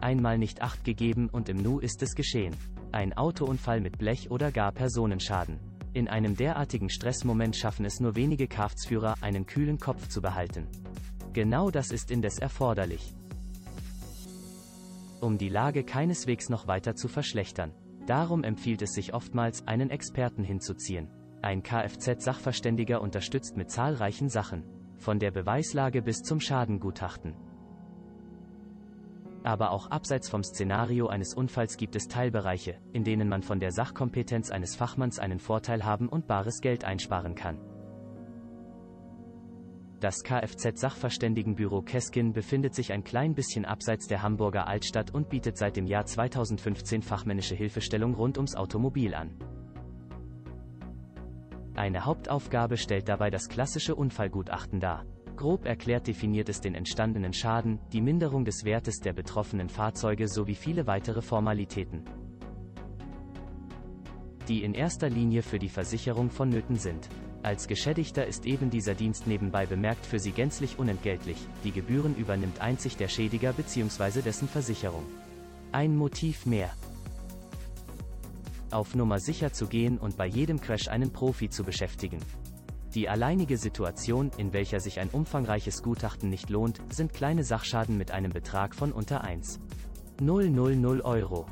[0.00, 2.54] Einmal nicht acht gegeben und im Nu ist es geschehen.
[2.92, 5.58] Ein Autounfall mit Blech oder gar Personenschaden.
[5.92, 10.66] In einem derartigen Stressmoment schaffen es nur wenige Kfz-Führer, einen kühlen Kopf zu behalten.
[11.32, 13.14] Genau das ist indes erforderlich.
[15.20, 17.72] Um die Lage keineswegs noch weiter zu verschlechtern.
[18.06, 21.08] Darum empfiehlt es sich oftmals, einen Experten hinzuziehen.
[21.42, 24.64] Ein Kfz-Sachverständiger unterstützt mit zahlreichen Sachen.
[24.98, 27.34] Von der Beweislage bis zum Schadengutachten.
[29.46, 33.70] Aber auch abseits vom Szenario eines Unfalls gibt es Teilbereiche, in denen man von der
[33.70, 37.60] Sachkompetenz eines Fachmanns einen Vorteil haben und bares Geld einsparen kann.
[40.00, 45.76] Das Kfz-Sachverständigenbüro Keskin befindet sich ein klein bisschen abseits der Hamburger Altstadt und bietet seit
[45.76, 49.38] dem Jahr 2015 fachmännische Hilfestellung rund ums Automobil an.
[51.76, 55.04] Eine Hauptaufgabe stellt dabei das klassische Unfallgutachten dar.
[55.36, 60.54] Grob erklärt definiert es den entstandenen Schaden, die Minderung des Wertes der betroffenen Fahrzeuge sowie
[60.54, 62.04] viele weitere Formalitäten,
[64.48, 67.08] die in erster Linie für die Versicherung vonnöten sind.
[67.42, 72.60] Als Geschädigter ist eben dieser Dienst nebenbei bemerkt für Sie gänzlich unentgeltlich, die Gebühren übernimmt
[72.60, 74.22] einzig der Schädiger bzw.
[74.22, 75.04] dessen Versicherung.
[75.70, 76.70] Ein Motiv mehr.
[78.70, 82.18] Auf Nummer sicher zu gehen und bei jedem Crash einen Profi zu beschäftigen.
[82.96, 88.10] Die alleinige Situation, in welcher sich ein umfangreiches Gutachten nicht lohnt, sind kleine Sachschaden mit
[88.10, 91.44] einem Betrag von unter 1,000 Euro.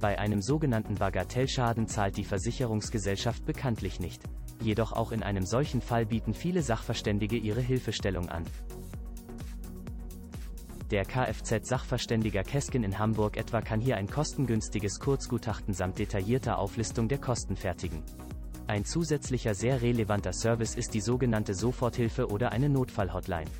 [0.00, 4.22] Bei einem sogenannten Bagatellschaden zahlt die Versicherungsgesellschaft bekanntlich nicht.
[4.62, 8.44] Jedoch auch in einem solchen Fall bieten viele Sachverständige ihre Hilfestellung an.
[10.90, 17.18] Der Kfz-Sachverständiger Keskin in Hamburg etwa kann hier ein kostengünstiges Kurzgutachten samt detaillierter Auflistung der
[17.18, 18.02] Kosten fertigen.
[18.66, 23.50] Ein zusätzlicher sehr relevanter Service ist die sogenannte Soforthilfe oder eine Notfallhotline.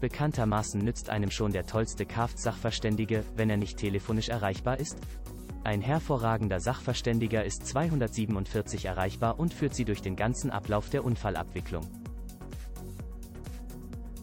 [0.00, 4.96] Bekanntermaßen nützt einem schon der tollste Kfz-Sachverständige, wenn er nicht telefonisch erreichbar ist?
[5.64, 11.86] Ein hervorragender Sachverständiger ist 247 erreichbar und führt sie durch den ganzen Ablauf der Unfallabwicklung.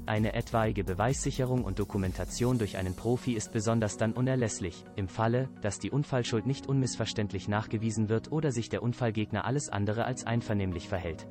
[0.08, 5.80] Eine etwaige Beweissicherung und Dokumentation durch einen Profi ist besonders dann unerlässlich, im Falle, dass
[5.80, 11.28] die Unfallschuld nicht unmissverständlich nachgewiesen wird oder sich der Unfallgegner alles andere als einvernehmlich verhält.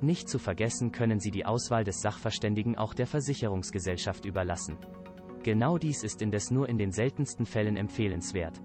[0.00, 4.78] Nicht zu vergessen können Sie die Auswahl des Sachverständigen auch der Versicherungsgesellschaft überlassen.
[5.44, 8.60] Genau dies ist indes nur in den seltensten Fällen empfehlenswert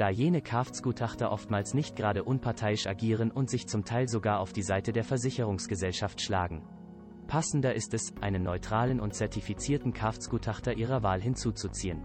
[0.00, 4.62] da jene Kfz-Gutachter oftmals nicht gerade unparteiisch agieren und sich zum Teil sogar auf die
[4.62, 6.62] Seite der Versicherungsgesellschaft schlagen.
[7.26, 12.02] Passender ist es, einen neutralen und zertifizierten Kfz-Gutachter ihrer Wahl hinzuzuziehen.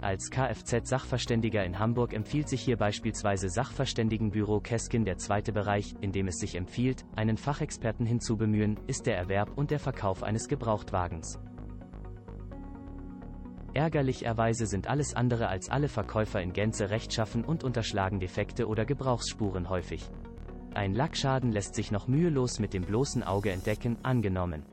[0.00, 6.28] Als Kfz-Sachverständiger in Hamburg empfiehlt sich hier beispielsweise Sachverständigenbüro Keskin der zweite Bereich, in dem
[6.28, 11.38] es sich empfiehlt, einen Fachexperten hinzubemühen, ist der Erwerb und der Verkauf eines Gebrauchtwagens.
[13.72, 19.68] Ärgerlicherweise sind alles andere als alle Verkäufer in Gänze rechtschaffen und unterschlagen Defekte oder Gebrauchsspuren
[19.68, 20.08] häufig.
[20.74, 24.64] Ein Lackschaden lässt sich noch mühelos mit dem bloßen Auge entdecken, angenommen.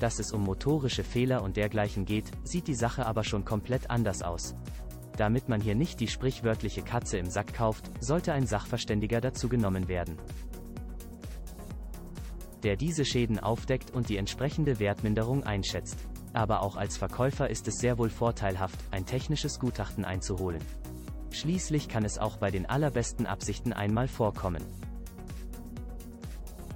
[0.00, 4.22] Dass es um motorische Fehler und dergleichen geht, sieht die Sache aber schon komplett anders
[4.22, 4.54] aus.
[5.16, 9.88] Damit man hier nicht die sprichwörtliche Katze im Sack kauft, sollte ein Sachverständiger dazu genommen
[9.88, 10.18] werden
[12.64, 15.98] der diese Schäden aufdeckt und die entsprechende Wertminderung einschätzt
[16.34, 20.60] aber auch als Verkäufer ist es sehr wohl vorteilhaft, ein technisches Gutachten einzuholen.
[21.30, 24.62] Schließlich kann es auch bei den allerbesten Absichten einmal vorkommen,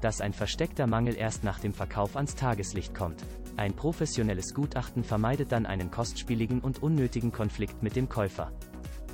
[0.00, 3.22] dass ein versteckter Mangel erst nach dem Verkauf ans Tageslicht kommt.
[3.56, 8.52] Ein professionelles Gutachten vermeidet dann einen kostspieligen und unnötigen Konflikt mit dem Käufer.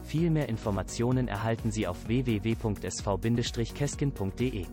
[0.05, 4.67] Viel mehr Informationen erhalten Sie auf www.sv-keskin.de.